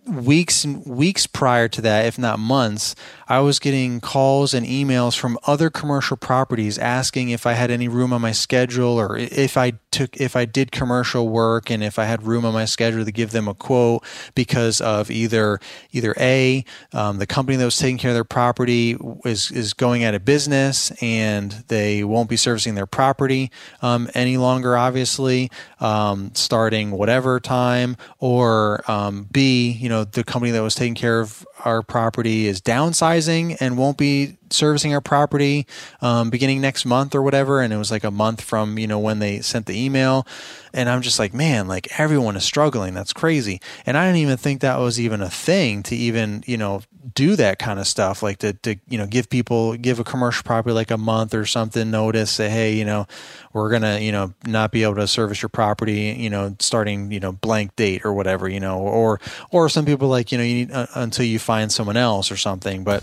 [0.06, 2.94] weeks and weeks prior to that if not months
[3.28, 7.86] I was getting calls and emails from other commercial properties asking if I had any
[7.86, 11.98] room on my schedule or if I took if I did commercial work and if
[11.98, 15.60] I had room on my schedule to give them a quote because of either
[15.92, 20.04] either a um, the company that was taking care of their property is is going
[20.04, 23.50] out of business and they won't be servicing their property
[23.82, 25.50] um, any longer obviously
[25.80, 31.20] um, starting whatever time or um, b you know the company that was taking care
[31.20, 35.66] of our property is downsizing and won't be servicing our property
[36.00, 37.60] um, beginning next month or whatever.
[37.60, 40.26] And it was like a month from, you know, when they sent the email.
[40.72, 42.94] And I'm just like, man, like everyone is struggling.
[42.94, 43.60] That's crazy.
[43.86, 46.82] And I didn't even think that was even a thing to even, you know,
[47.14, 48.22] do that kind of stuff.
[48.22, 51.46] Like to, to you know, give people, give a commercial property like a month or
[51.46, 53.06] something notice, say, hey, you know,
[53.52, 57.10] we're going to, you know, not be able to service your property, you know, starting,
[57.10, 60.44] you know, blank date or whatever, you know, or, or some people like, you know,
[60.44, 62.84] you need uh, until you find someone else or something.
[62.84, 63.02] But,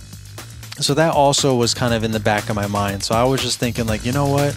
[0.80, 3.04] so that also was kind of in the back of my mind.
[3.04, 4.56] So I was just thinking, like, you know what?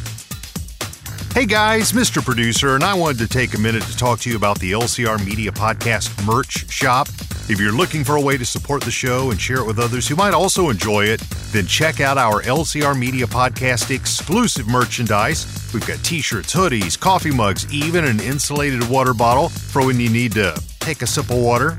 [1.32, 2.24] Hey guys, Mr.
[2.24, 5.24] Producer, and I wanted to take a minute to talk to you about the LCR
[5.24, 7.08] Media Podcast merch shop.
[7.48, 10.08] If you're looking for a way to support the show and share it with others
[10.08, 11.20] who might also enjoy it,
[11.52, 15.70] then check out our LCR Media Podcast exclusive merchandise.
[15.72, 20.10] We've got t shirts, hoodies, coffee mugs, even an insulated water bottle for when you
[20.10, 21.78] need to take a sip of water.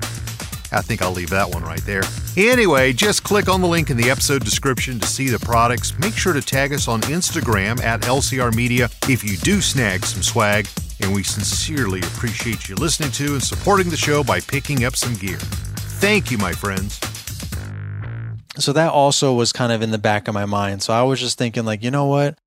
[0.71, 2.03] I think I'll leave that one right there.
[2.37, 5.99] Anyway, just click on the link in the episode description to see the products.
[5.99, 10.23] Make sure to tag us on Instagram at LCR Media if you do snag some
[10.23, 10.65] swag.
[11.01, 15.15] And we sincerely appreciate you listening to and supporting the show by picking up some
[15.15, 15.39] gear.
[15.99, 16.99] Thank you, my friends.
[18.57, 20.83] So that also was kind of in the back of my mind.
[20.83, 22.39] So I was just thinking, like, you know what?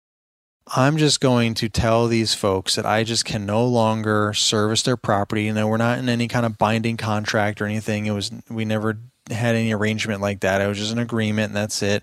[0.74, 4.96] I'm just going to tell these folks that I just can no longer service their
[4.96, 5.44] property.
[5.44, 8.06] You know, we're not in any kind of binding contract or anything.
[8.06, 8.98] It was, we never
[9.30, 10.60] had any arrangement like that.
[10.60, 12.02] It was just an agreement and that's it.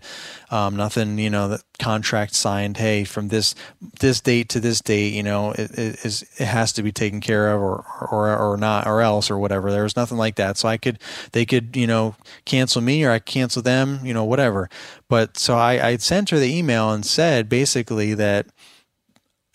[0.49, 2.77] Um, nothing, you know, the contract signed.
[2.77, 3.53] Hey, from this,
[3.99, 7.21] this date to this date, you know, it, it is, it has to be taken
[7.21, 9.71] care of or, or, or not, or else or whatever.
[9.71, 10.57] There was nothing like that.
[10.57, 10.97] So I could,
[11.31, 14.69] they could, you know, cancel me or I cancel them, you know, whatever.
[15.07, 18.47] But so I, I sent her the email and said basically that,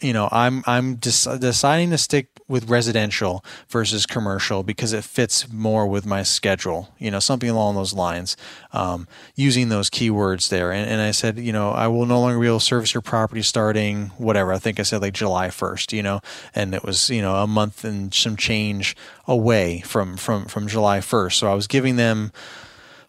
[0.00, 5.86] you know, I'm I'm deciding to stick with residential versus commercial because it fits more
[5.86, 6.94] with my schedule.
[6.98, 8.36] You know, something along those lines.
[8.72, 12.38] Um, using those keywords there, and, and I said, you know, I will no longer
[12.38, 14.52] be able to service your property starting whatever.
[14.52, 15.94] I think I said like July first.
[15.94, 16.20] You know,
[16.54, 18.94] and it was you know a month and some change
[19.26, 21.38] away from from from July first.
[21.38, 22.32] So I was giving them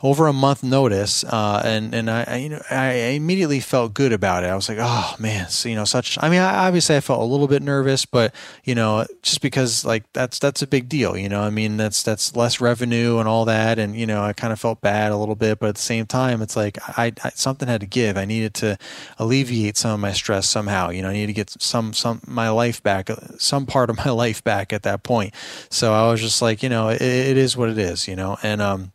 [0.01, 4.13] over a month notice, uh, and and I, I, you know I immediately felt good
[4.13, 4.47] about it.
[4.47, 6.17] I was like, oh man, so, you know, such.
[6.21, 8.33] I mean, I, obviously I felt a little bit nervous, but
[8.63, 11.17] you know, just because like that's that's a big deal.
[11.17, 14.33] You know, I mean, that's that's less revenue and all that, and you know, I
[14.33, 17.13] kind of felt bad a little bit, but at the same time, it's like I,
[17.23, 18.17] I something had to give.
[18.17, 18.77] I needed to
[19.17, 20.89] alleviate some of my stress somehow.
[20.89, 24.09] You know, I needed to get some some my life back, some part of my
[24.11, 25.33] life back at that point.
[25.71, 28.07] So I was just like, you know, it, it is what it is.
[28.07, 28.91] You know, and um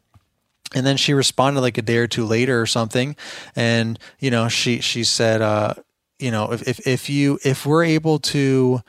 [0.75, 3.17] and then she responded like a day or two later or something.
[3.57, 5.75] And you know she she said uh
[6.19, 8.81] you know if if, if you if we're able to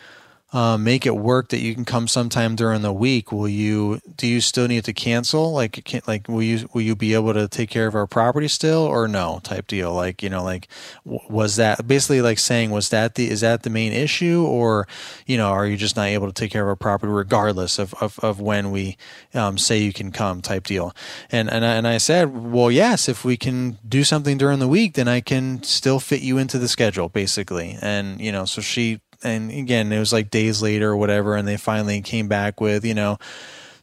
[0.53, 4.27] uh, make it work that you can come sometime during the week will you do
[4.27, 5.51] you still need to cancel?
[5.51, 8.47] Like can, like will you will you be able to take care of our property
[8.47, 9.93] still or no type deal?
[9.93, 10.67] Like you know like
[11.03, 14.45] was that basically like saying was that the is that the main issue?
[14.47, 14.87] Or
[15.25, 17.95] you know are you just not able to take care of our property regardless of
[17.95, 18.95] of, of when we
[19.33, 20.95] um, say you can come type deal?
[21.31, 24.67] And and I, and I said well yes if we can do something during the
[24.67, 27.75] week then I can still fit you into the schedule basically.
[27.81, 31.47] And you know so she and again, it was like days later or whatever, and
[31.47, 33.17] they finally came back with, you know,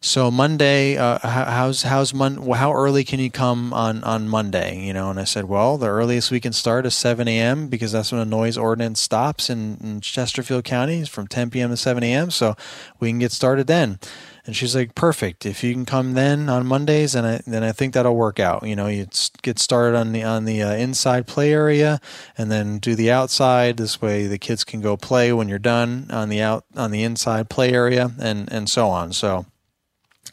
[0.02, 4.82] so Monday, uh, how's how's Mon- how early can you come on on Monday?
[4.82, 7.68] You know, and I said, well, the earliest we can start is 7 a.m.
[7.68, 11.68] because that's when a noise ordinance stops in, in Chesterfield County, from 10 p.m.
[11.68, 12.30] to 7 a.m.
[12.30, 12.56] So
[12.98, 13.98] we can get started then.
[14.46, 15.46] And she's like, perfect.
[15.46, 18.66] If you can come then on Mondays, and I, then I think that'll work out.
[18.66, 19.06] You know, you
[19.42, 22.00] get started on the on the uh, inside play area,
[22.38, 23.76] and then do the outside.
[23.76, 27.02] This way, the kids can go play when you're done on the out on the
[27.02, 29.12] inside play area, and and so on.
[29.12, 29.46] So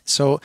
[0.04, 0.39] so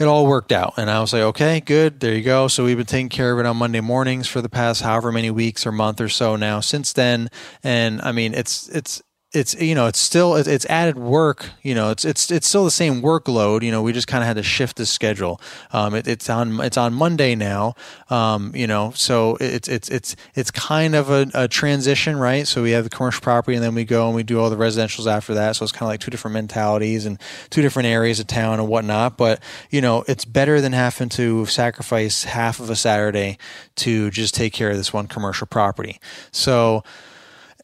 [0.00, 0.74] it all worked out.
[0.78, 2.00] And I was like, okay, good.
[2.00, 2.48] There you go.
[2.48, 5.30] So we've been taking care of it on Monday mornings for the past however many
[5.30, 7.28] weeks or month or so now since then.
[7.62, 11.90] And I mean, it's, it's, it's you know it's still it's added work you know
[11.90, 14.42] it's it's it's still the same workload you know we just kind of had to
[14.42, 15.40] shift the schedule.
[15.72, 17.74] Um, it, it's on it's on Monday now
[18.08, 22.46] um, you know so it's it's it's it's kind of a, a, transition right?
[22.46, 24.56] So we have the commercial property and then we go and we do all the
[24.56, 25.56] residentials after that.
[25.56, 28.68] So it's kind of like two different mentalities and two different areas of town and
[28.68, 29.16] whatnot.
[29.16, 29.40] But
[29.70, 33.38] you know it's better than having to sacrifice half of a Saturday
[33.76, 36.00] to just take care of this one commercial property.
[36.32, 36.82] So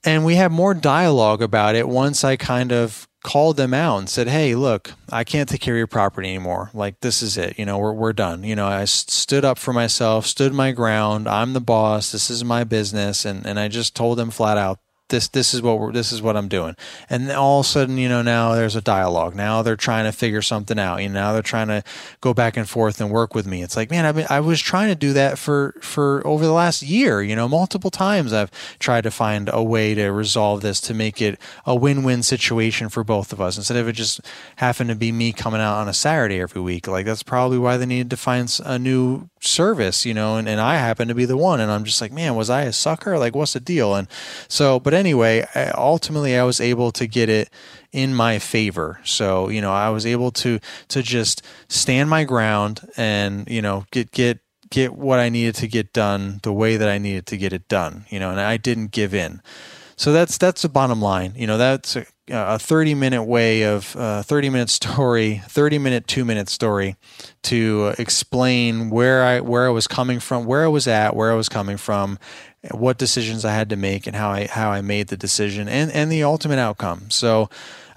[0.07, 4.09] and we had more dialogue about it once I kind of called them out and
[4.09, 6.71] said, "Hey, look, I can't take care of your property anymore.
[6.73, 7.59] Like this is it.
[7.59, 8.45] You know, we're we're done.
[8.45, 11.29] You know, I stood up for myself, stood my ground.
[11.29, 12.13] I'm the boss.
[12.13, 15.63] This is my business." And and I just told them flat out, this this is
[15.63, 16.75] what we're, this is what I'm doing.
[17.09, 19.35] And all of a sudden, you know, now there's a dialogue.
[19.35, 21.03] Now they're trying to figure something out.
[21.03, 21.85] You know, now they're trying to
[22.21, 23.63] go back and forth and work with me.
[23.63, 26.53] It's like, man, I mean, I was trying to do that for for over the
[26.53, 27.23] last year.
[27.23, 31.23] You know, multiple times I've tried to find a way to resolve this to make
[31.23, 34.21] it a win-win situation for both of us instead of it just
[34.57, 36.89] having to be me coming out on a Saturday every week.
[36.89, 40.61] Like that's probably why they needed to find a new service, you know, and, and
[40.61, 41.61] I happen to be the one.
[41.61, 43.19] And I'm just like, man, was I a sucker?
[43.19, 43.95] Like, what's the deal?
[43.95, 44.09] And
[44.49, 47.51] so, but anyway, I, ultimately I was able to get it
[47.93, 49.01] in my favor.
[49.05, 53.87] So, you know, I was able to, to just stand my ground and, you know,
[53.91, 57.37] get, get, get what I needed to get done the way that I needed to
[57.37, 59.41] get it done, you know, and I didn't give in.
[59.97, 61.33] So that's that's the bottom line.
[61.37, 66.07] You know, that's a, a 30 minute way of uh, 30 minute story, 30 minute,
[66.07, 66.97] two minute story
[67.43, 71.35] to explain where I where I was coming from, where I was at, where I
[71.35, 72.19] was coming from,
[72.73, 75.91] what decisions I had to make, and how I how I made the decision, and
[75.91, 77.11] and the ultimate outcome.
[77.11, 77.49] So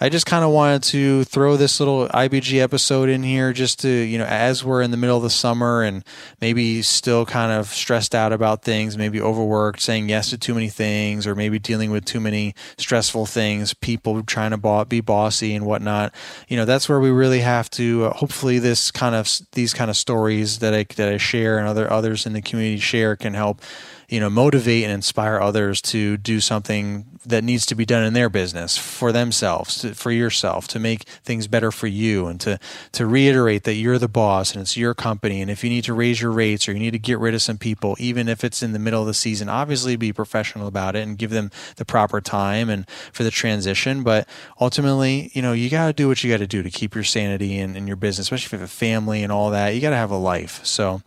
[0.01, 3.89] I just kind of wanted to throw this little IBG episode in here just to,
[3.89, 6.05] you know, as we're in the middle of the summer and
[6.39, 10.69] maybe still kind of stressed out about things, maybe overworked, saying yes to too many
[10.69, 15.65] things, or maybe dealing with too many stressful things, people trying to be bossy and
[15.65, 16.13] whatnot.
[16.47, 18.05] You know, that's where we really have to.
[18.05, 21.67] Uh, hopefully, this kind of these kind of stories that I that I share and
[21.67, 23.61] other others in the community share can help
[24.09, 28.13] you know motivate and inspire others to do something that needs to be done in
[28.13, 32.59] their business for themselves to, for yourself to make things better for you and to
[32.91, 35.41] to reiterate that you're the boss and it's your company.
[35.41, 37.41] And if you need to raise your rates or you need to get rid of
[37.41, 40.95] some people even if it's in the middle of the season obviously be professional about
[40.95, 44.03] it and give them the proper time and for the transition.
[44.03, 44.27] But
[44.59, 47.03] ultimately you know you got to do what you got to do to keep your
[47.03, 49.75] sanity in, in your business especially if you have a family and all that.
[49.75, 50.65] You got to have a life.
[50.65, 51.01] So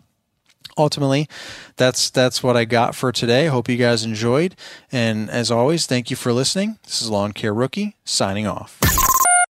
[0.77, 1.29] ultimately
[1.77, 4.55] that's that's what i got for today hope you guys enjoyed
[4.91, 8.79] and as always thank you for listening this is lawn care rookie signing off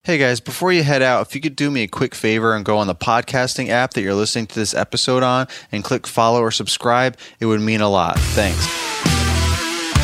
[0.04, 2.66] Hey guys, before you head out, if you could do me a quick favor and
[2.66, 6.42] go on the podcasting app that you're listening to this episode on and click follow
[6.42, 8.18] or subscribe, it would mean a lot.
[8.18, 9.01] Thanks.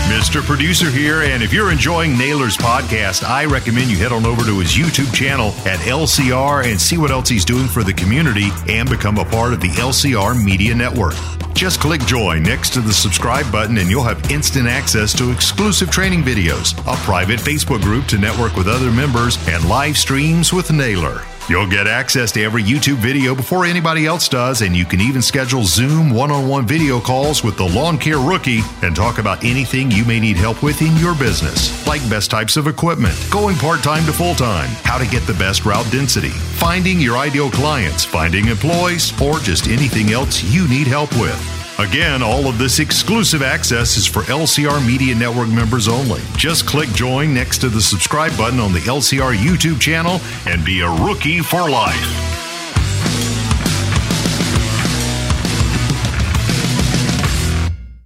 [0.08, 0.42] Mr.
[0.42, 4.60] Producer here, and if you're enjoying Naylor's podcast, I recommend you head on over to
[4.60, 8.90] his YouTube channel at LCR and see what else he's doing for the community and
[8.90, 11.14] become a part of the LCR Media Network.
[11.54, 15.92] Just click join next to the subscribe button and you'll have instant access to exclusive
[15.92, 20.72] training videos, a private Facebook group to network with other members, and live streams with
[20.72, 21.24] Naylor.
[21.50, 25.22] You'll get access to every YouTube video before anybody else does, and you can even
[25.22, 29.42] schedule Zoom one on one video calls with the lawn care rookie and talk about
[29.46, 33.56] anything you may need help with in your business, like best types of equipment, going
[33.56, 37.50] part time to full time, how to get the best route density, finding your ideal
[37.50, 41.57] clients, finding employees, or just anything else you need help with.
[41.80, 46.22] Again, all of this exclusive access is for LCR Media Network members only.
[46.36, 50.82] Just click join next to the subscribe button on the LCR YouTube channel and be
[50.82, 52.24] a rookie for life.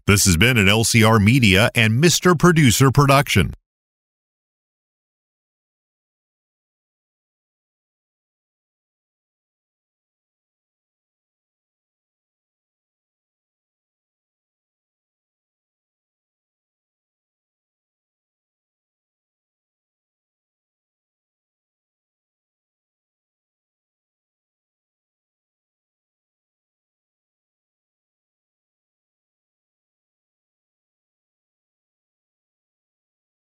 [0.06, 2.38] This has been an LCR Media and Mr.
[2.38, 3.54] Producer production.